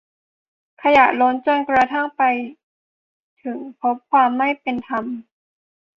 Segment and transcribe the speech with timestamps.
[0.81, 2.21] ขยะล้น จนกระทั่งไป
[3.41, 5.05] ถึง พบความไม่เป็นธรรม